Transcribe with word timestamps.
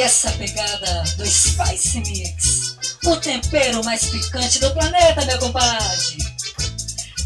E 0.00 0.02
essa 0.02 0.30
pegada 0.32 1.04
do 1.18 1.26
Spice 1.26 2.00
Mix, 2.00 2.74
o 3.04 3.16
tempero 3.16 3.84
mais 3.84 4.06
picante 4.06 4.58
do 4.58 4.70
planeta, 4.70 5.26
meu 5.26 5.38
compadre. 5.38 6.16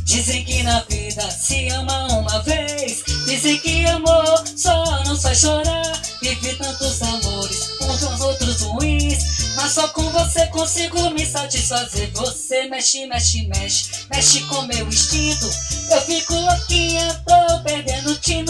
Dizem 0.02 0.44
que 0.44 0.60
na 0.64 0.80
vida 0.80 1.30
se 1.30 1.68
ama 1.68 2.08
uma 2.08 2.42
vez. 2.42 3.04
Dizem 3.26 3.60
que 3.60 3.86
amor 3.86 4.42
só 4.56 5.04
nos 5.04 5.22
faz 5.22 5.38
chorar. 5.38 6.02
Vivi 6.20 6.56
tantos 6.56 7.00
amores, 7.00 7.70
uns 7.80 8.02
aos 8.02 8.20
outros 8.20 8.62
ruins. 8.62 9.22
Mas 9.54 9.70
só 9.70 9.86
com 9.86 10.10
você 10.10 10.44
consigo 10.48 11.10
me 11.10 11.24
satisfazer. 11.24 12.10
Você 12.12 12.66
mexe, 12.66 13.06
mexe, 13.06 13.46
mexe, 13.46 13.90
mexe 14.12 14.40
com 14.48 14.62
meu 14.62 14.88
instinto. 14.88 15.48
Eu 15.92 16.00
fico 16.00 16.34
louquinha, 16.34 17.03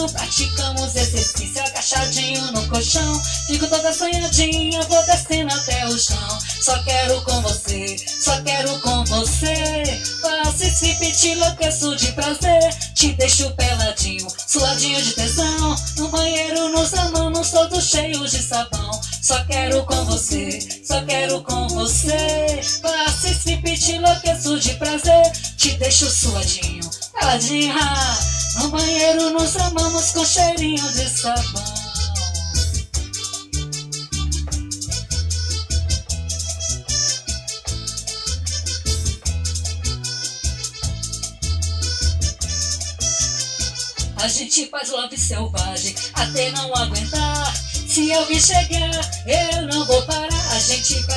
Praticamos 0.09 0.95
exercício 0.95 1.61
agachadinho 1.61 2.51
no 2.51 2.67
colchão. 2.67 3.21
Fico 3.47 3.67
toda 3.67 3.93
sonhadinha, 3.93 4.81
vou 4.83 5.03
descendo 5.05 5.53
até 5.53 5.85
o 5.87 5.97
chão. 5.97 6.39
Só 6.61 6.77
quero 6.83 7.21
com 7.21 7.41
você, 7.41 7.95
só 7.97 8.41
quero 8.41 8.79
com 8.81 9.03
você. 9.05 9.83
Faço 10.21 10.63
esse 10.63 10.95
te 11.25 11.29
enlouqueço 11.29 11.95
de 11.95 12.11
prazer. 12.11 12.73
Te 12.93 13.13
deixo 13.13 13.49
peladinho, 13.51 14.27
suadinho 14.47 15.01
de 15.01 15.13
tesão. 15.13 15.75
No 15.97 16.09
banheiro 16.09 16.69
nos 16.69 16.93
amamos 16.93 17.51
todos 17.51 17.89
cheios 17.89 18.31
de 18.31 18.43
sabão. 18.43 18.91
Só 19.21 19.43
quero 19.45 19.83
com 19.85 20.05
você, 20.05 20.59
só 20.85 21.01
quero 21.03 21.41
com 21.41 21.67
você. 21.69 22.61
Faço 22.81 23.27
strip, 23.27 23.77
te 23.79 23.93
enlouqueço 23.93 24.59
de 24.59 24.73
prazer. 24.75 25.31
Te 25.57 25.71
deixo 25.77 26.09
suadinho, 26.09 26.89
peladinha. 27.13 27.73
No 28.59 28.69
banheiro 28.69 28.84
nos 29.45 29.57
amamos 29.57 30.09
com 30.09 30.25
cheirinho 30.25 30.91
de 30.93 31.07
sabão. 31.07 31.63
A 44.17 44.27
gente 44.27 44.67
faz 44.71 44.89
love 44.89 45.15
selvagem 45.15 45.93
até 46.15 46.49
não 46.49 46.75
aguentar. 46.75 47.55
Se 47.87 48.09
eu 48.09 48.25
me 48.25 48.41
chegar, 48.41 48.99
eu 49.27 49.67
não 49.67 49.85
vou 49.85 50.01
parar. 50.07 50.51
A 50.53 50.59
gente 50.59 51.03
sua 51.03 51.14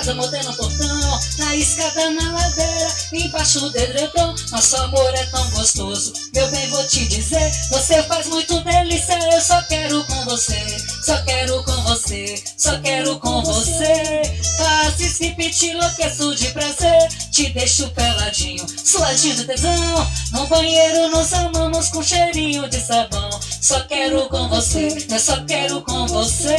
faz 0.00 0.08
amor 0.08 0.30
no 0.30 0.54
portão, 0.54 1.20
na 1.38 1.56
escada, 1.56 2.10
na 2.10 2.32
ladeira, 2.32 2.88
embaixo 3.12 3.60
do 3.60 3.78
edredom. 3.78 4.34
Nosso 4.50 4.76
amor 4.76 5.14
é 5.14 5.26
tão 5.26 5.50
gostoso, 5.50 6.14
meu 6.32 6.50
bem, 6.50 6.68
vou 6.70 6.82
te 6.86 7.06
dizer. 7.06 7.50
Você 7.70 8.02
faz 8.04 8.26
muito 8.28 8.58
delícia, 8.60 9.18
eu 9.30 9.40
só 9.42 9.60
quero 9.62 10.02
com 10.04 10.24
você, 10.24 10.78
só 11.04 11.18
quero 11.18 11.62
com 11.64 11.82
você, 11.82 12.42
só 12.56 12.78
quero 12.78 13.18
com 13.18 13.42
você. 13.42 14.22
Faça 14.56 15.02
esse 15.02 15.30
te 15.50 15.66
enlouqueço 15.66 16.34
de 16.34 16.46
prazer, 16.48 17.08
te 17.30 17.50
deixo 17.50 17.90
peladinho, 17.90 18.64
suadinho 18.82 19.36
de 19.36 19.44
tesão. 19.44 20.10
No 20.32 20.46
banheiro 20.46 21.08
nos 21.10 21.32
amamos 21.34 21.88
com 21.88 22.02
cheirinho 22.02 22.68
de 22.70 22.80
sabão. 22.80 23.28
Só 23.60 23.78
quero 23.80 24.26
com 24.30 24.48
você, 24.48 24.88
eu 25.10 25.20
só 25.20 25.44
quero 25.44 25.82
com 25.82 26.06
você. 26.06 26.56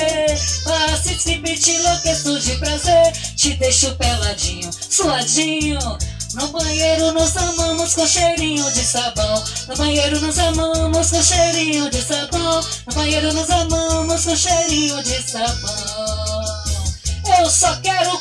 Passe 0.64 1.18
se 1.18 1.42
te 1.42 1.72
enlouqueço 1.72 2.40
de 2.40 2.56
prazer. 2.58 3.12
Te 3.36 3.54
deixo 3.56 3.96
peladinho, 3.96 4.70
suadinho. 4.90 5.80
No 6.36 6.48
banheiro 6.48 7.12
nos 7.12 7.36
amamos 7.36 7.96
com 7.96 8.08
cheirinho 8.08 8.72
de 8.72 8.84
sabão. 8.84 9.44
No 9.68 9.76
banheiro 9.76 10.22
nos 10.22 10.38
amamos 10.40 11.10
com 11.10 11.22
cheirinho 11.24 11.90
de 11.90 12.02
sabão. 12.02 12.62
No 12.88 12.94
banheiro 12.94 13.34
nos 13.34 13.50
amamos 13.50 14.24
com 14.24 14.36
cheirinho 14.36 15.02
de 15.04 15.22
sabão. 15.24 16.62
Eu 17.40 17.50
só 17.50 17.76
quero 17.78 18.21